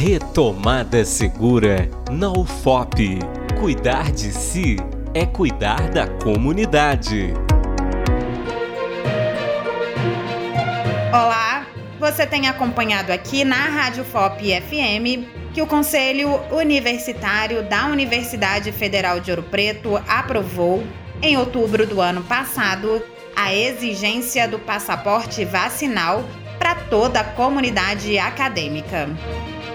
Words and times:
Retomada 0.00 1.04
Segura 1.04 1.90
na 2.08 2.30
UFOP. 2.30 3.18
Cuidar 3.58 4.12
de 4.12 4.30
si 4.30 4.76
é 5.12 5.26
cuidar 5.26 5.90
da 5.90 6.06
comunidade. 6.06 7.34
Olá, 11.12 11.66
você 11.98 12.24
tem 12.24 12.46
acompanhado 12.46 13.10
aqui 13.10 13.44
na 13.44 13.56
Rádio 13.56 14.04
FOP 14.04 14.60
FM 14.60 15.26
que 15.52 15.60
o 15.60 15.66
Conselho 15.66 16.30
Universitário 16.52 17.68
da 17.68 17.86
Universidade 17.86 18.70
Federal 18.70 19.18
de 19.18 19.32
Ouro 19.32 19.42
Preto 19.42 19.96
aprovou, 20.06 20.86
em 21.20 21.36
outubro 21.36 21.84
do 21.88 22.00
ano 22.00 22.22
passado, 22.22 23.02
a 23.34 23.52
exigência 23.52 24.46
do 24.46 24.60
passaporte 24.60 25.44
vacinal 25.44 26.22
para 26.56 26.76
toda 26.76 27.18
a 27.18 27.24
comunidade 27.24 28.16
acadêmica. 28.16 29.08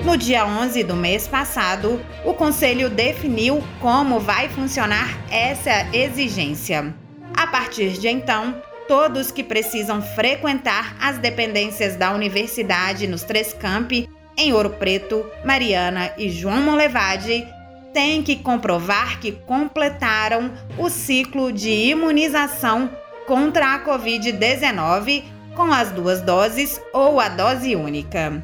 No 0.04 0.17
dia 0.17 0.45
11 0.45 0.84
do 0.84 0.98
mês 0.98 1.30
passado, 1.30 2.02
o 2.25 2.34
Conselho 2.34 2.89
definiu 2.89 3.63
como 3.80 4.20
vai 4.20 4.49
funcionar 4.49 5.17
essa 5.31 5.88
exigência. 5.95 6.94
A 7.34 7.48
partir 7.48 7.94
de 7.94 8.09
então, 8.09 8.61
todos 8.85 9.31
que 9.31 9.41
precisam 9.41 10.02
frequentar 10.02 10.97
as 10.99 11.17
dependências 11.20 11.95
da 11.95 12.11
universidade 12.11 13.08
nos 13.08 13.23
três 13.23 13.53
campi, 13.53 14.09
em 14.35 14.52
Ouro 14.52 14.71
Preto, 14.71 15.25
Mariana 15.45 16.11
e 16.17 16.30
João 16.30 16.61
Molevade, 16.61 17.47
têm 17.94 18.22
que 18.22 18.35
comprovar 18.35 19.22
que 19.22 19.31
completaram 19.31 20.52
o 20.77 20.89
ciclo 20.89 21.49
de 21.49 21.70
imunização 21.70 22.89
contra 23.25 23.73
a 23.73 23.85
Covid-19 23.85 25.23
com 25.55 25.72
as 25.72 25.91
duas 25.91 26.22
doses 26.22 26.81
ou 26.91 27.22
a 27.22 27.30
dose 27.30 27.73
única. 27.73 28.44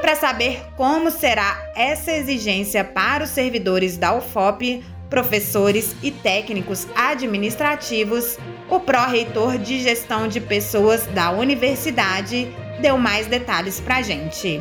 Para 0.00 0.16
saber 0.16 0.62
como 0.76 1.10
será 1.10 1.70
essa 1.76 2.10
exigência 2.10 2.82
para 2.82 3.24
os 3.24 3.30
servidores 3.30 3.98
da 3.98 4.14
UFOP, 4.14 4.82
professores 5.10 5.94
e 6.02 6.10
técnicos 6.10 6.86
administrativos, 6.94 8.38
o 8.68 8.80
pró-reitor 8.80 9.58
de 9.58 9.80
gestão 9.80 10.26
de 10.26 10.40
pessoas 10.40 11.06
da 11.08 11.30
universidade 11.30 12.48
deu 12.80 12.96
mais 12.96 13.26
detalhes 13.26 13.78
para 13.78 13.96
a 13.96 14.02
gente. 14.02 14.60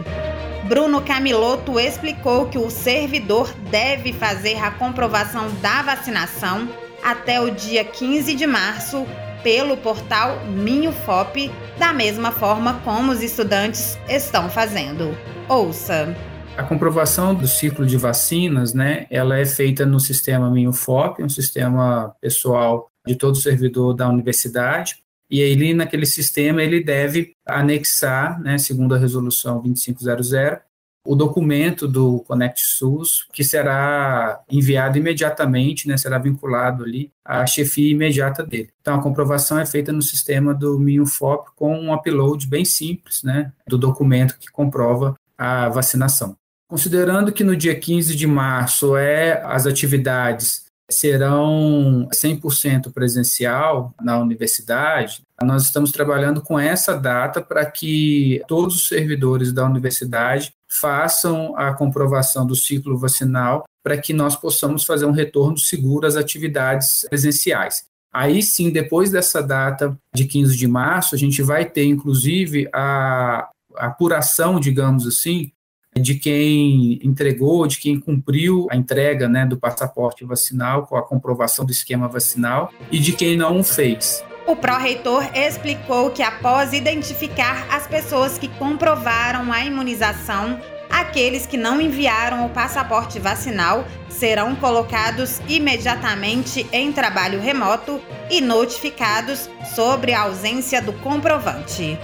Bruno 0.65 1.01
Camilotto 1.01 1.79
explicou 1.79 2.47
que 2.47 2.57
o 2.57 2.69
servidor 2.69 3.53
deve 3.71 4.11
fazer 4.11 4.61
a 4.61 4.71
comprovação 4.71 5.49
da 5.61 5.81
vacinação 5.81 6.67
até 7.01 7.39
o 7.39 7.49
dia 7.49 7.85
15 7.85 8.35
de 8.35 8.45
março 8.45 9.07
pelo 9.43 9.77
portal 9.77 10.45
MinhoFop, 10.45 11.51
da 11.77 11.93
mesma 11.93 12.31
forma 12.31 12.79
como 12.83 13.11
os 13.11 13.21
estudantes 13.21 13.97
estão 14.07 14.49
fazendo. 14.49 15.15
Ouça. 15.47 16.15
A 16.57 16.63
comprovação 16.63 17.33
do 17.33 17.47
ciclo 17.47 17.85
de 17.85 17.95
vacinas, 17.97 18.73
né, 18.73 19.07
ela 19.09 19.37
é 19.37 19.45
feita 19.45 19.85
no 19.85 19.99
sistema 19.99 20.51
MinhoFop, 20.51 21.23
um 21.23 21.29
sistema 21.29 22.13
pessoal 22.19 22.91
de 23.07 23.15
todo 23.15 23.37
servidor 23.37 23.93
da 23.93 24.09
universidade, 24.09 24.97
e 25.31 25.41
aí 25.41 25.73
naquele 25.73 26.05
sistema 26.05 26.61
ele 26.61 26.83
deve 26.83 27.33
anexar, 27.47 28.41
né, 28.41 28.57
segundo 28.57 28.95
a 28.95 28.97
resolução 28.97 29.61
2500, 29.61 30.63
o 31.05 31.15
documento 31.15 31.87
do 31.87 32.19
Connect 32.21 32.61
SUS, 32.61 33.25
que 33.33 33.43
será 33.43 34.41
enviado 34.49 34.97
imediatamente, 34.97 35.87
né, 35.87 35.97
será 35.97 36.17
vinculado 36.17 36.83
ali 36.83 37.11
à 37.23 37.45
chefia 37.45 37.91
imediata 37.91 38.43
dele. 38.43 38.69
Então, 38.81 38.95
a 38.95 39.01
comprovação 39.01 39.59
é 39.59 39.65
feita 39.65 39.91
no 39.91 40.01
sistema 40.01 40.53
do 40.53 40.77
MinUFOP 40.77 41.49
com 41.55 41.77
um 41.77 41.93
upload 41.93 42.47
bem 42.47 42.65
simples 42.65 43.23
né, 43.23 43.51
do 43.67 43.77
documento 43.77 44.37
que 44.37 44.51
comprova 44.51 45.15
a 45.37 45.69
vacinação. 45.69 46.35
Considerando 46.67 47.31
que 47.31 47.43
no 47.43 47.55
dia 47.55 47.73
15 47.73 48.15
de 48.15 48.27
março 48.27 48.95
é 48.95 49.41
as 49.43 49.65
atividades 49.65 50.68
serão 50.89 52.07
100% 52.13 52.91
presencial 52.91 53.93
na 54.01 54.17
universidade, 54.19 55.21
nós 55.41 55.63
estamos 55.63 55.91
trabalhando 55.91 56.41
com 56.41 56.59
essa 56.59 56.95
data 56.95 57.41
para 57.41 57.65
que 57.65 58.41
todos 58.47 58.75
os 58.75 58.87
servidores 58.87 59.53
da 59.53 59.65
universidade 59.65 60.53
façam 60.67 61.55
a 61.55 61.73
comprovação 61.73 62.45
do 62.45 62.55
ciclo 62.55 62.97
vacinal 62.97 63.63
para 63.83 63.97
que 63.97 64.13
nós 64.13 64.35
possamos 64.35 64.83
fazer 64.83 65.05
um 65.05 65.11
retorno 65.11 65.57
seguro 65.57 66.05
às 66.05 66.15
atividades 66.15 67.05
presenciais. 67.09 67.85
Aí 68.11 68.41
sim, 68.41 68.71
depois 68.71 69.11
dessa 69.11 69.41
data 69.41 69.97
de 70.13 70.25
15 70.25 70.57
de 70.57 70.67
março, 70.67 71.15
a 71.15 71.17
gente 71.17 71.41
vai 71.41 71.65
ter, 71.65 71.85
inclusive, 71.85 72.67
a 72.73 73.49
apuração, 73.75 74.59
digamos 74.59 75.07
assim, 75.07 75.51
de 75.99 76.15
quem 76.15 76.99
entregou, 77.03 77.67
de 77.67 77.79
quem 77.79 77.99
cumpriu 77.99 78.67
a 78.71 78.75
entrega 78.75 79.27
né, 79.27 79.45
do 79.45 79.57
passaporte 79.57 80.23
vacinal 80.25 80.85
com 80.87 80.95
a 80.95 81.03
comprovação 81.03 81.65
do 81.65 81.71
esquema 81.71 82.07
vacinal 82.07 82.71
e 82.91 82.99
de 82.99 83.13
quem 83.13 83.37
não 83.37 83.59
o 83.59 83.63
fez. 83.63 84.23
O 84.47 84.55
pró-reitor 84.55 85.29
explicou 85.35 86.09
que, 86.09 86.23
após 86.23 86.73
identificar 86.73 87.67
as 87.69 87.85
pessoas 87.85 88.39
que 88.39 88.47
comprovaram 88.47 89.53
a 89.53 89.63
imunização, 89.63 90.59
aqueles 90.89 91.45
que 91.45 91.55
não 91.55 91.79
enviaram 91.79 92.45
o 92.45 92.49
passaporte 92.49 93.19
vacinal 93.19 93.85
serão 94.09 94.55
colocados 94.55 95.39
imediatamente 95.47 96.65
em 96.71 96.91
trabalho 96.91 97.39
remoto 97.39 98.01
e 98.29 98.41
notificados 98.41 99.47
sobre 99.75 100.13
a 100.13 100.21
ausência 100.21 100.81
do 100.81 100.93
comprovante. 100.93 101.97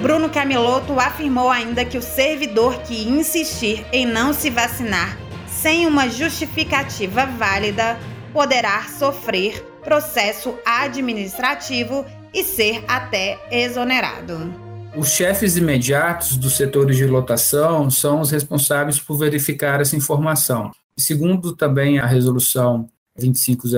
Bruno 0.00 0.30
Camilotto 0.30 0.98
afirmou 0.98 1.50
ainda 1.50 1.84
que 1.84 1.98
o 1.98 2.02
servidor 2.02 2.80
que 2.84 3.06
insistir 3.06 3.84
em 3.92 4.06
não 4.06 4.32
se 4.32 4.48
vacinar 4.48 5.18
sem 5.46 5.86
uma 5.86 6.08
justificativa 6.08 7.26
válida 7.26 7.98
poderá 8.32 8.82
sofrer 8.84 9.62
processo 9.84 10.58
administrativo 10.64 12.06
e 12.32 12.42
ser 12.42 12.82
até 12.88 13.38
exonerado. 13.50 14.50
Os 14.96 15.10
chefes 15.10 15.58
imediatos 15.58 16.34
dos 16.38 16.56
setores 16.56 16.96
de 16.96 17.06
lotação 17.06 17.90
são 17.90 18.22
os 18.22 18.30
responsáveis 18.30 18.98
por 18.98 19.18
verificar 19.18 19.82
essa 19.82 19.96
informação. 19.96 20.70
Segundo 20.96 21.54
também 21.54 21.98
a 21.98 22.06
resolução 22.06 22.88
2500, 23.18 23.72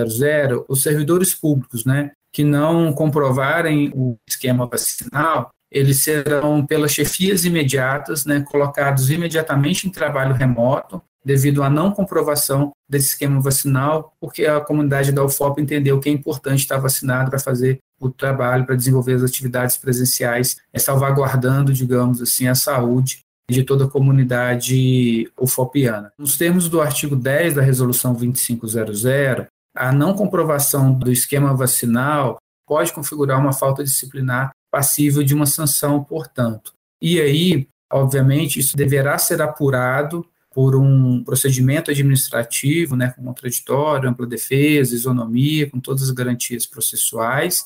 os 0.68 0.82
servidores 0.84 1.34
públicos, 1.34 1.84
né, 1.84 2.12
que 2.32 2.44
não 2.44 2.92
comprovarem 2.92 3.90
o 3.92 4.16
esquema 4.26 4.66
vacinal, 4.66 5.50
eles 5.72 5.98
serão 6.00 6.64
pelas 6.64 6.92
chefias 6.92 7.44
imediatas, 7.44 8.26
né, 8.26 8.40
colocados 8.40 9.10
imediatamente 9.10 9.88
em 9.88 9.90
trabalho 9.90 10.34
remoto 10.34 11.02
devido 11.24 11.62
à 11.62 11.70
não 11.70 11.92
comprovação 11.92 12.72
desse 12.88 13.08
esquema 13.08 13.40
vacinal, 13.40 14.12
porque 14.20 14.44
a 14.44 14.60
comunidade 14.60 15.12
da 15.12 15.24
UFOP 15.24 15.62
entendeu 15.62 15.98
que 15.98 16.08
é 16.08 16.12
importante 16.12 16.60
estar 16.60 16.78
vacinado 16.78 17.30
para 17.30 17.38
fazer 17.38 17.78
o 18.00 18.10
trabalho, 18.10 18.66
para 18.66 18.74
desenvolver 18.74 19.14
as 19.14 19.22
atividades 19.22 19.76
presenciais, 19.76 20.56
é 20.72 20.78
salvaguardando, 20.78 21.72
digamos 21.72 22.20
assim, 22.20 22.48
a 22.48 22.54
saúde 22.54 23.20
de 23.48 23.62
toda 23.62 23.84
a 23.84 23.88
comunidade 23.88 25.30
ufopiana. 25.40 26.12
Nos 26.18 26.36
termos 26.36 26.68
do 26.68 26.80
artigo 26.80 27.14
10 27.14 27.54
da 27.54 27.62
Resolução 27.62 28.12
2500, 28.14 29.46
a 29.76 29.92
não 29.92 30.14
comprovação 30.14 30.92
do 30.92 31.10
esquema 31.10 31.54
vacinal 31.54 32.36
pode 32.66 32.92
configurar 32.92 33.38
uma 33.38 33.52
falta 33.52 33.84
disciplinar 33.84 34.50
passível 34.72 35.22
de 35.22 35.34
uma 35.34 35.44
sanção, 35.44 36.02
portanto. 36.02 36.72
E 37.00 37.20
aí, 37.20 37.68
obviamente, 37.92 38.58
isso 38.58 38.74
deverá 38.74 39.18
ser 39.18 39.42
apurado 39.42 40.26
por 40.54 40.74
um 40.74 41.22
procedimento 41.22 41.90
administrativo, 41.90 42.96
né, 42.96 43.12
com 43.14 43.22
contraditório, 43.22 44.08
ampla 44.08 44.26
defesa, 44.26 44.94
isonomia, 44.94 45.70
com 45.70 45.78
todas 45.78 46.04
as 46.04 46.10
garantias 46.10 46.66
processuais, 46.66 47.64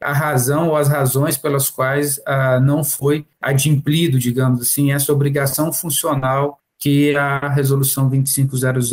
a 0.00 0.12
razão 0.12 0.68
ou 0.68 0.76
as 0.76 0.88
razões 0.88 1.36
pelas 1.36 1.70
quais 1.70 2.20
ah, 2.26 2.60
não 2.60 2.84
foi 2.84 3.26
adimplido, 3.40 4.18
digamos 4.18 4.60
assim, 4.60 4.92
essa 4.92 5.12
obrigação 5.12 5.72
funcional 5.72 6.60
que 6.78 7.16
a 7.16 7.48
Resolução 7.48 8.08
2500 8.08 8.90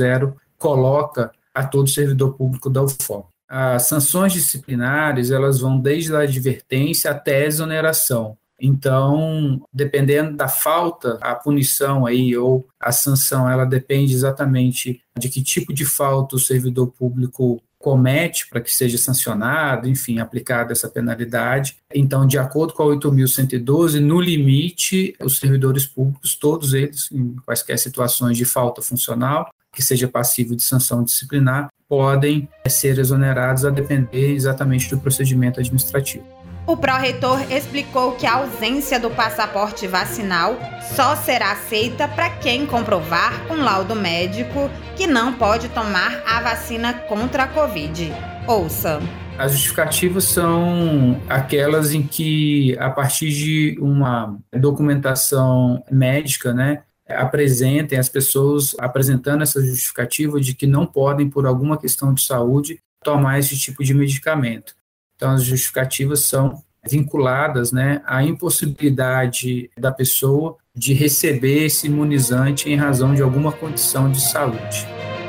coloca 0.58 1.32
a 1.54 1.66
todo 1.66 1.90
servidor 1.90 2.34
público 2.34 2.70
da 2.70 2.84
UFOP. 2.84 3.31
As 3.54 3.90
sanções 3.90 4.32
disciplinares, 4.32 5.30
elas 5.30 5.60
vão 5.60 5.78
desde 5.78 6.16
a 6.16 6.20
advertência 6.20 7.12
até 7.12 7.44
a 7.44 7.46
exoneração. 7.48 8.38
Então, 8.58 9.62
dependendo 9.74 10.38
da 10.38 10.48
falta, 10.48 11.18
a 11.20 11.36
punição 11.36 12.06
aí 12.06 12.38
ou 12.38 12.66
a 12.80 12.94
sanção, 12.94 13.50
ela 13.50 13.66
depende 13.66 14.14
exatamente 14.14 15.02
de 15.20 15.28
que 15.28 15.44
tipo 15.44 15.74
de 15.74 15.84
falta 15.84 16.38
o 16.38 16.40
servidor 16.40 16.88
público 16.88 17.62
comete 17.78 18.48
para 18.48 18.62
que 18.62 18.74
seja 18.74 18.98
sancionado, 18.98 19.90
enfim, 19.90 20.20
aplicada 20.20 20.72
essa 20.72 20.88
penalidade. 20.88 21.76
Então, 21.94 22.26
de 22.26 22.38
acordo 22.38 22.74
com 22.74 22.84
a 22.84 22.96
8.112, 22.96 24.00
no 24.00 24.22
limite, 24.22 25.14
os 25.20 25.40
servidores 25.40 25.86
públicos, 25.86 26.36
todos 26.36 26.74
eles, 26.74 27.12
em 27.12 27.36
quaisquer 27.46 27.78
situações 27.78 28.38
de 28.38 28.46
falta 28.46 28.82
funcional, 28.82 29.50
que 29.74 29.82
seja 29.82 30.08
passivo 30.08 30.56
de 30.56 30.64
sanção 30.64 31.04
disciplinar, 31.04 31.70
podem 31.92 32.48
ser 32.70 32.98
exonerados 32.98 33.66
a 33.66 33.70
depender 33.70 34.34
exatamente 34.34 34.90
do 34.90 34.98
procedimento 34.98 35.60
administrativo. 35.60 36.24
O 36.66 36.78
pró-reitor 36.78 37.52
explicou 37.52 38.14
que 38.14 38.26
a 38.26 38.36
ausência 38.36 38.98
do 38.98 39.10
passaporte 39.10 39.88
vacinal 39.88 40.56
só 40.96 41.18
será 41.18 41.52
aceita 41.52 42.08
para 42.08 42.30
quem 42.30 42.66
comprovar 42.66 43.46
com 43.46 43.56
laudo 43.56 43.94
médico 43.94 44.70
que 44.96 45.06
não 45.06 45.34
pode 45.34 45.68
tomar 45.68 46.24
a 46.26 46.40
vacina 46.40 46.94
contra 46.94 47.44
a 47.44 47.48
Covid. 47.50 48.14
Ouça. 48.48 49.02
As 49.38 49.52
justificativas 49.52 50.24
são 50.24 51.20
aquelas 51.28 51.94
em 51.94 52.04
que, 52.04 52.74
a 52.80 52.90
partir 52.90 53.32
de 53.32 53.78
uma 53.82 54.38
documentação 54.54 55.84
médica, 55.92 56.54
né, 56.54 56.84
apresentem 57.16 57.98
as 57.98 58.10
pessoas 58.10 58.76
apresentando 58.80 59.44
essa 59.44 59.64
justificativa 59.64 60.40
de 60.40 60.54
que 60.54 60.68
não 60.68 60.86
podem, 60.86 61.30
por 61.30 61.46
alguma 61.46 61.78
questão 61.78 62.14
de 62.14 62.22
saúde, 62.22 62.80
tomar 63.04 63.40
esse 63.40 63.58
tipo 63.58 63.84
de 63.84 63.94
medicamento. 63.94 64.76
Então, 65.16 65.32
as 65.32 65.44
justificativas 65.44 66.22
são 66.22 66.64
vinculadas 66.88 67.72
né, 67.72 68.02
à 68.06 68.24
impossibilidade 68.24 69.70
da 69.78 69.92
pessoa 69.92 70.58
de 70.76 70.94
receber 70.94 71.66
esse 71.66 71.88
imunizante 71.88 72.70
em 72.70 72.76
razão 72.76 73.14
de 73.14 73.22
alguma 73.22 73.52
condição 73.52 74.10
de 74.10 74.22
saúde. 74.22 74.88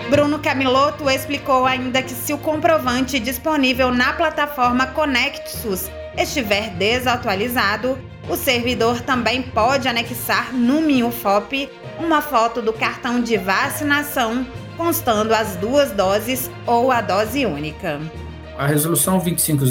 Bruno 0.08 0.38
Camilotto 0.38 1.08
explicou 1.08 1.64
ainda 1.64 2.02
que 2.02 2.12
se 2.12 2.32
o 2.32 2.38
comprovante 2.38 3.18
disponível 3.18 3.92
na 3.92 4.12
plataforma 4.12 4.86
ConnectSUS 4.86 5.90
estiver 6.16 6.70
desatualizado, 6.76 7.98
o 8.28 8.36
servidor 8.36 9.00
também 9.00 9.42
pode 9.42 9.88
anexar 9.88 10.54
no 10.54 10.80
MinUFOP 10.80 11.68
uma 11.98 12.22
foto 12.22 12.62
do 12.62 12.72
cartão 12.72 13.20
de 13.20 13.36
vacinação 13.36 14.46
constando 14.76 15.34
as 15.34 15.56
duas 15.56 15.90
doses 15.92 16.50
ou 16.66 16.90
a 16.90 17.00
dose 17.00 17.44
única. 17.44 18.00
A 18.56 18.66
resolução 18.66 19.18
2500 19.18 19.70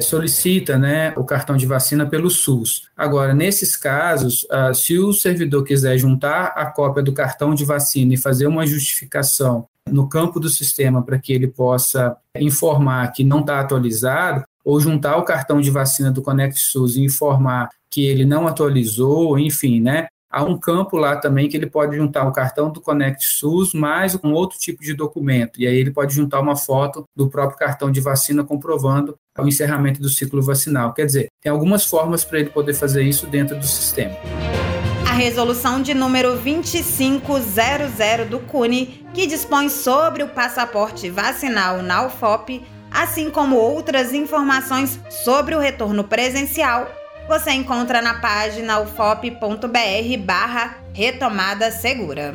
solicita 0.00 0.78
né, 0.78 1.12
o 1.16 1.24
cartão 1.24 1.56
de 1.56 1.66
vacina 1.66 2.06
pelo 2.06 2.30
SUS. 2.30 2.88
Agora, 2.96 3.34
nesses 3.34 3.76
casos, 3.76 4.44
uh, 4.44 4.74
se 4.74 4.98
o 4.98 5.12
servidor 5.12 5.64
quiser 5.64 5.98
juntar 5.98 6.46
a 6.56 6.66
cópia 6.66 7.02
do 7.02 7.12
cartão 7.12 7.54
de 7.54 7.64
vacina 7.64 8.14
e 8.14 8.16
fazer 8.16 8.46
uma 8.46 8.66
justificação 8.66 9.66
no 9.90 10.08
campo 10.08 10.40
do 10.40 10.48
sistema 10.48 11.02
para 11.02 11.18
que 11.18 11.32
ele 11.32 11.48
possa 11.48 12.16
informar 12.38 13.12
que 13.12 13.24
não 13.24 13.40
está 13.40 13.60
atualizado, 13.60 14.44
ou 14.66 14.80
juntar 14.80 15.16
o 15.16 15.24
cartão 15.24 15.60
de 15.60 15.70
vacina 15.70 16.10
do 16.10 16.20
Conect 16.20 16.60
SUS 16.60 16.96
e 16.96 17.04
informar 17.04 17.70
que 17.88 18.04
ele 18.04 18.24
não 18.26 18.48
atualizou, 18.48 19.38
enfim, 19.38 19.80
né? 19.80 20.08
há 20.36 20.44
um 20.44 20.58
campo 20.58 20.98
lá 20.98 21.16
também 21.16 21.48
que 21.48 21.56
ele 21.56 21.66
pode 21.66 21.96
juntar 21.96 22.28
o 22.28 22.32
cartão 22.32 22.70
do 22.70 22.78
Conect 22.78 23.24
SUS 23.24 23.72
mais 23.72 24.18
um 24.22 24.32
outro 24.32 24.58
tipo 24.58 24.82
de 24.82 24.92
documento. 24.92 25.58
E 25.58 25.66
aí 25.66 25.76
ele 25.76 25.90
pode 25.90 26.14
juntar 26.14 26.40
uma 26.40 26.54
foto 26.54 27.04
do 27.16 27.30
próprio 27.30 27.58
cartão 27.58 27.90
de 27.90 28.02
vacina 28.02 28.44
comprovando 28.44 29.16
o 29.38 29.48
encerramento 29.48 29.98
do 29.98 30.10
ciclo 30.10 30.42
vacinal. 30.42 30.92
Quer 30.92 31.06
dizer, 31.06 31.28
tem 31.40 31.50
algumas 31.50 31.86
formas 31.86 32.22
para 32.22 32.40
ele 32.40 32.50
poder 32.50 32.74
fazer 32.74 33.02
isso 33.02 33.26
dentro 33.26 33.56
do 33.56 33.66
sistema. 33.66 34.14
A 35.08 35.14
resolução 35.14 35.80
de 35.80 35.94
número 35.94 36.32
2500 36.32 38.28
do 38.28 38.40
CUNE, 38.40 39.06
que 39.14 39.26
dispõe 39.26 39.70
sobre 39.70 40.22
o 40.22 40.28
passaporte 40.28 41.08
vacinal 41.08 41.82
na 41.82 42.06
UFOP, 42.06 42.62
assim 42.96 43.30
como 43.30 43.56
outras 43.56 44.14
informações 44.14 44.98
sobre 45.10 45.54
o 45.54 45.58
retorno 45.58 46.02
presencial, 46.04 46.90
você 47.28 47.50
encontra 47.52 48.00
na 48.00 48.14
página 48.14 48.80
ufop.br 48.80 50.18
barra 50.20 50.78
retomada 50.94 51.70
segura. 51.70 52.34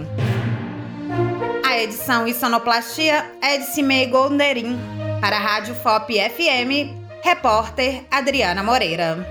A 1.65 1.79
edição 1.79 2.27
e 2.27 2.33
sonoplastia 2.33 3.25
é 3.41 3.57
de 3.57 3.65
Cimei 3.65 4.05
Golderin. 4.05 4.77
Para 5.19 5.37
a 5.37 5.39
Rádio 5.39 5.73
FOP 5.75 6.13
FM, 6.15 6.93
repórter 7.23 8.03
Adriana 8.11 8.61
Moreira. 8.61 9.25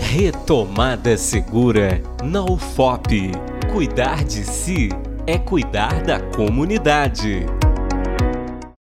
Retomada 0.00 1.16
segura 1.16 2.02
na 2.22 2.42
UFOP. 2.42 3.32
Cuidar 3.72 4.24
de 4.24 4.44
si 4.44 4.90
é 5.26 5.38
cuidar 5.38 6.02
da 6.02 6.20
comunidade. 6.20 7.46